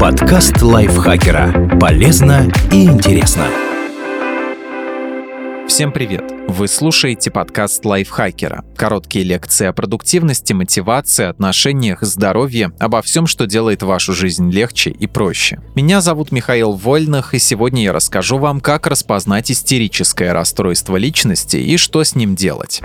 [0.00, 1.76] Подкаст лайфхакера.
[1.80, 3.46] Полезно и интересно.
[5.66, 6.22] Всем привет!
[6.46, 8.64] Вы слушаете подкаст лайфхакера.
[8.76, 15.08] Короткие лекции о продуктивности, мотивации, отношениях, здоровье, обо всем, что делает вашу жизнь легче и
[15.08, 15.60] проще.
[15.74, 21.76] Меня зовут Михаил Вольных, и сегодня я расскажу вам, как распознать истерическое расстройство личности и
[21.76, 22.80] что с ним делать.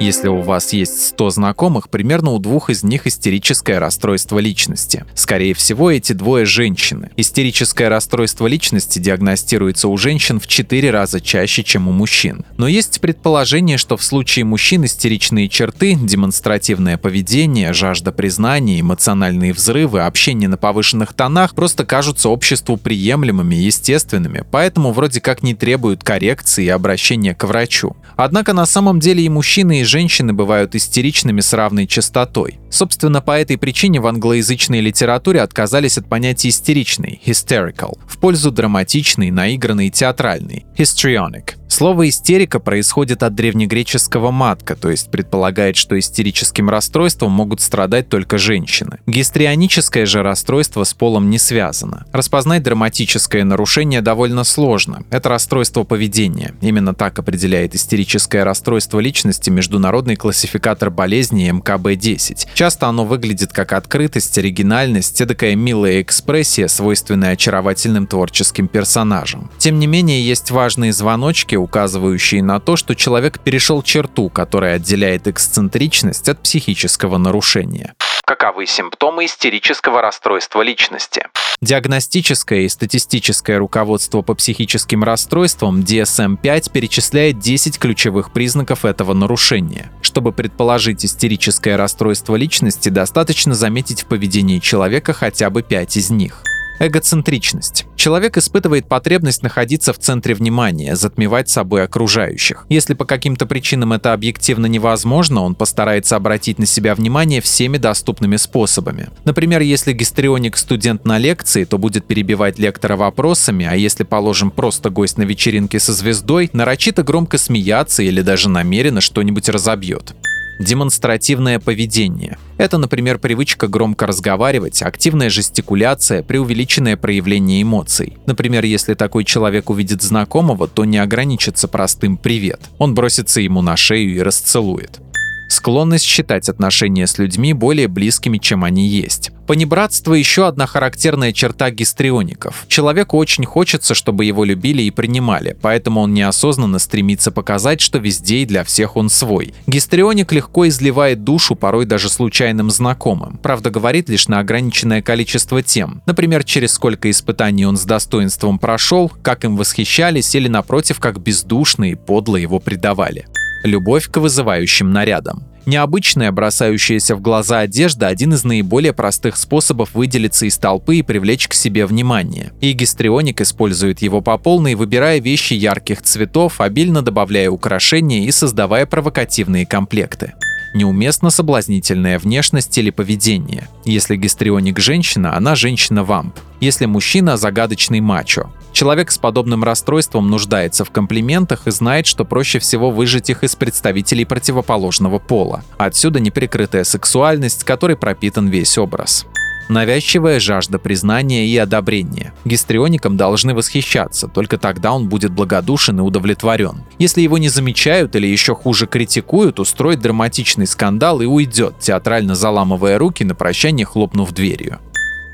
[0.00, 5.04] Если у вас есть 100 знакомых, примерно у двух из них истерическое расстройство личности.
[5.14, 7.10] Скорее всего, эти двое женщины.
[7.16, 12.44] Истерическое расстройство личности диагностируется у женщин в 4 раза чаще, чем у мужчин.
[12.56, 20.02] Но есть предположение, что в случае мужчин истеричные черты, демонстративное поведение, жажда признания, эмоциональные взрывы,
[20.02, 26.04] общение на повышенных тонах просто кажутся обществу приемлемыми и естественными, поэтому вроде как не требуют
[26.04, 27.96] коррекции и обращения к врачу.
[28.14, 32.60] Однако на самом деле и мужчины, и женщины бывают истеричными с равной частотой.
[32.70, 39.30] Собственно, по этой причине в англоязычной литературе отказались от понятия истеричный, hysterical, в пользу драматичный,
[39.30, 41.54] наигранный, театральный, histrionic.
[41.78, 48.36] Слово «истерика» происходит от древнегреческого «матка», то есть предполагает, что истерическим расстройством могут страдать только
[48.36, 48.98] женщины.
[49.06, 52.04] Гистрионическое же расстройство с полом не связано.
[52.10, 55.04] Распознать драматическое нарушение довольно сложно.
[55.10, 56.52] Это расстройство поведения.
[56.62, 62.48] Именно так определяет истерическое расстройство личности международный классификатор болезней МКБ-10.
[62.54, 69.48] Часто оно выглядит как открытость, оригинальность, эдакая милая экспрессия, свойственная очаровательным творческим персонажам.
[69.58, 75.28] Тем не менее, есть важные звоночки, указывающие на то, что человек перешел черту, которая отделяет
[75.28, 77.94] эксцентричность от психического нарушения.
[78.26, 81.26] Каковы симптомы истерического расстройства личности?
[81.60, 89.90] Диагностическое и статистическое руководство по психическим расстройствам DSM-5 перечисляет 10 ключевых признаков этого нарушения.
[90.02, 96.42] Чтобы предположить истерическое расстройство личности, достаточно заметить в поведении человека хотя бы 5 из них.
[96.78, 97.86] Эгоцентричность.
[97.96, 102.64] Человек испытывает потребность находиться в центре внимания, затмевать собой окружающих.
[102.68, 108.36] Если по каким-то причинам это объективно невозможно, он постарается обратить на себя внимание всеми доступными
[108.36, 109.08] способами.
[109.24, 114.90] Например, если гистрионик студент на лекции, то будет перебивать лектора вопросами, а если, положим, просто
[114.90, 120.14] гость на вечеринке со звездой, нарочито громко смеяться или даже намеренно что-нибудь разобьет.
[120.58, 122.36] Демонстративное поведение.
[122.56, 128.16] Это, например, привычка громко разговаривать, активная жестикуляция, преувеличенное проявление эмоций.
[128.26, 132.60] Например, если такой человек увидит знакомого, то не ограничится простым «привет».
[132.78, 135.00] Он бросится ему на шею и расцелует.
[135.48, 139.30] Склонность считать отношения с людьми более близкими, чем они есть.
[139.48, 142.66] Понебратство– еще одна характерная черта гистриоников.
[142.68, 148.40] Человеку очень хочется, чтобы его любили и принимали, поэтому он неосознанно стремится показать, что везде
[148.40, 149.54] и для всех он свой.
[149.66, 153.38] Гистрионик легко изливает душу порой даже случайным знакомым.
[153.42, 156.02] Правда, говорит лишь на ограниченное количество тем.
[156.04, 161.90] Например, через сколько испытаний он с достоинством прошел, как им восхищались или, напротив, как бездушно
[161.90, 163.26] и подло его предавали.
[163.64, 165.42] Любовь к вызывающим нарядам.
[165.68, 171.46] Необычная, бросающаяся в глаза одежда– один из наиболее простых способов выделиться из толпы и привлечь
[171.46, 172.54] к себе внимание.
[172.62, 178.86] И гистрионик использует его по полной, выбирая вещи ярких цветов, обильно добавляя украшения и создавая
[178.86, 180.32] провокативные комплекты
[180.74, 183.68] неуместно соблазнительная внешность или поведение.
[183.84, 186.34] Если гистрионик женщина, она женщина-вамп.
[186.60, 188.50] Если мужчина– загадочный мачо.
[188.72, 193.56] Человек с подобным расстройством нуждается в комплиментах и знает, что проще всего выжить их из
[193.56, 195.64] представителей противоположного пола.
[195.78, 199.26] Отсюда неприкрытая сексуальность, которой пропитан весь образ
[199.68, 202.32] навязчивая жажда признания и одобрения.
[202.44, 206.82] Гистриоником должны восхищаться, только тогда он будет благодушен и удовлетворен.
[206.98, 212.98] Если его не замечают или еще хуже критикуют, устроит драматичный скандал и уйдет, театрально заламывая
[212.98, 214.78] руки на прощание хлопнув дверью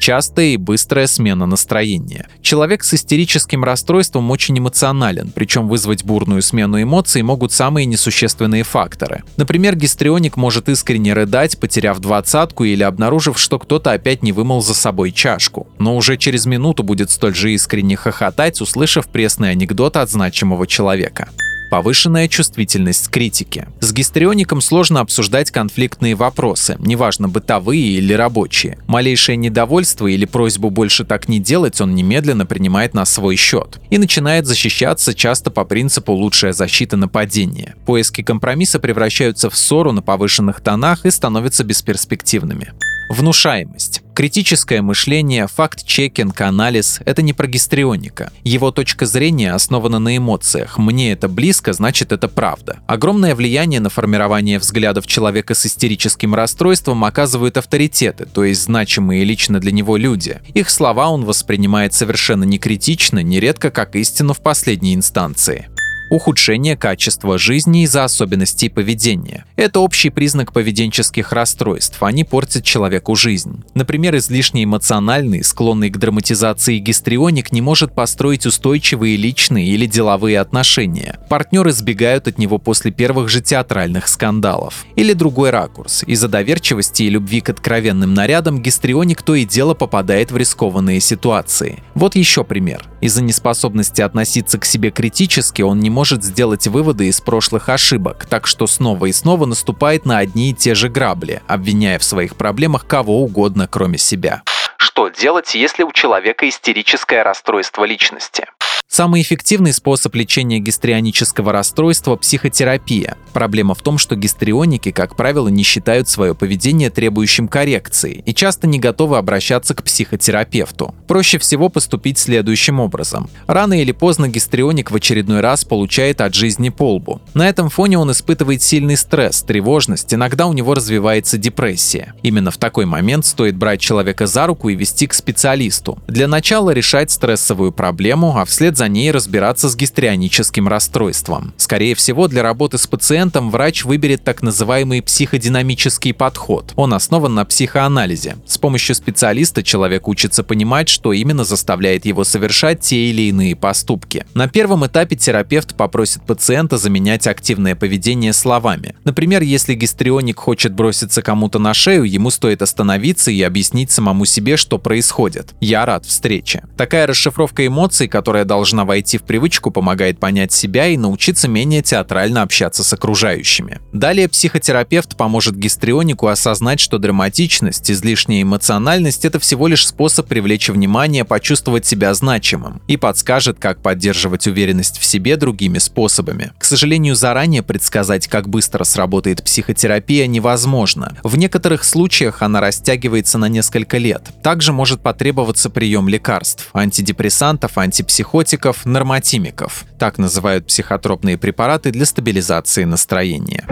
[0.04, 2.28] частая и быстрая смена настроения.
[2.42, 9.22] Человек с истерическим расстройством очень эмоционален, причем вызвать бурную смену эмоций могут самые несущественные факторы.
[9.38, 14.74] Например, гистрионик может искренне рыдать, потеряв двадцатку или обнаружив, что кто-то опять не вымыл за
[14.74, 15.68] собой чашку.
[15.78, 21.30] Но уже через минуту будет столь же искренне хохотать, услышав пресный анекдот от значимого человека
[21.74, 23.66] повышенная чувствительность к критике.
[23.80, 28.78] С гистриоником сложно обсуждать конфликтные вопросы, неважно бытовые или рабочие.
[28.86, 33.98] Малейшее недовольство или просьбу больше так не делать он немедленно принимает на свой счет и
[33.98, 37.74] начинает защищаться часто по принципу «лучшая защита нападения».
[37.86, 42.72] Поиски компромисса превращаются в ссору на повышенных тонах и становятся бесперспективными.
[43.10, 44.03] Внушаемость.
[44.14, 48.32] Критическое мышление, факт-чекинг, анализ— это не про гистрионика.
[48.44, 50.78] Его точка зрения основана на эмоциях.
[50.78, 52.78] Мне это близко, значит это правда.
[52.86, 59.58] Огромное влияние на формирование взглядов человека с истерическим расстройством оказывают авторитеты, то есть значимые лично
[59.58, 60.40] для него люди.
[60.54, 65.68] Их слова он воспринимает совершенно некритично, нередко как истину в последней инстанции
[66.10, 69.44] ухудшение качества жизни из-за особенностей поведения.
[69.56, 73.64] Это общий признак поведенческих расстройств, они портят человеку жизнь.
[73.74, 81.18] Например, излишне эмоциональный, склонный к драматизации гистрионик не может построить устойчивые личные или деловые отношения.
[81.28, 84.84] Партнеры сбегают от него после первых же театральных скандалов.
[84.96, 86.04] Или другой ракурс.
[86.06, 91.82] Из-за доверчивости и любви к откровенным нарядам гистрионик то и дело попадает в рискованные ситуации.
[91.94, 92.84] Вот еще пример.
[93.00, 98.48] Из-за неспособности относиться к себе критически он не может сделать выводы из прошлых ошибок, так
[98.48, 102.86] что снова и снова наступает на одни и те же грабли, обвиняя в своих проблемах
[102.86, 104.42] кого угодно, кроме себя.
[104.76, 108.46] Что делать, если у человека истерическое расстройство личности?
[108.94, 113.16] Самый эффективный способ лечения гистрионического расстройства– психотерапия.
[113.32, 118.68] Проблема в том, что гистрионики, как правило, не считают свое поведение требующим коррекции и часто
[118.68, 120.94] не готовы обращаться к психотерапевту.
[121.08, 123.28] Проще всего поступить следующим образом.
[123.48, 127.20] Рано или поздно гистрионик в очередной раз получает от жизни полбу.
[127.34, 132.14] На этом фоне он испытывает сильный стресс, тревожность, иногда у него развивается депрессия.
[132.22, 135.98] Именно в такой момент стоит брать человека за руку и вести к специалисту.
[136.06, 141.54] Для начала решать стрессовую проблему, а вслед за ней разбираться с гистрионическим расстройством.
[141.56, 146.72] Скорее всего, для работы с пациентом врач выберет так называемый психодинамический подход.
[146.76, 148.36] Он основан на психоанализе.
[148.46, 154.26] С помощью специалиста человек учится понимать, что именно заставляет его совершать те или иные поступки.
[154.34, 158.94] На первом этапе терапевт попросит пациента заменять активное поведение словами.
[159.04, 164.56] Например, если гистрионик хочет броситься кому-то на шею, ему стоит остановиться и объяснить самому себе,
[164.56, 165.54] что происходит.
[165.60, 166.64] «Я рад встрече».
[166.76, 171.80] Такая расшифровка эмоций, которая должна должна войти в привычку, помогает понять себя и научиться менее
[171.80, 173.80] театрально общаться с окружающими.
[173.92, 181.24] Далее психотерапевт поможет гистрионику осознать, что драматичность, излишняя эмоциональность– это всего лишь способ привлечь внимание,
[181.24, 186.52] почувствовать себя значимым и подскажет, как поддерживать уверенность в себе другими способами.
[186.58, 191.16] К сожалению, заранее предсказать, как быстро сработает психотерапия, невозможно.
[191.22, 194.22] В некоторых случаях она растягивается на несколько лет.
[194.42, 199.84] Также может потребоваться прием лекарств, антидепрессантов, антипсихотиков, нейротиков, нормотимиков.
[199.98, 203.64] Так называют психотропные препараты для стабилизации настроения.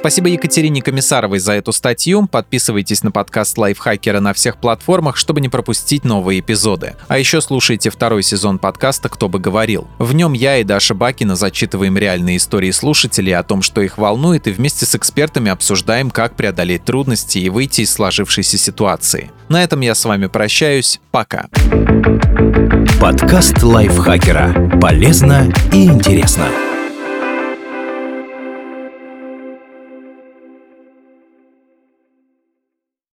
[0.00, 2.26] Спасибо Екатерине Комиссаровой за эту статью.
[2.26, 6.96] Подписывайтесь на подкаст Лайфхакера на всех платформах, чтобы не пропустить новые эпизоды.
[7.08, 9.88] А еще слушайте второй сезон подкаста «Кто бы говорил».
[9.98, 14.46] В нем я и Даша Бакина зачитываем реальные истории слушателей о том, что их волнует,
[14.46, 19.30] и вместе с экспертами обсуждаем, как преодолеть трудности и выйти из сложившейся ситуации.
[19.50, 20.98] На этом я с вами прощаюсь.
[21.10, 21.48] Пока.
[22.98, 24.78] Подкаст Лайфхакера.
[24.80, 26.48] Полезно и интересно.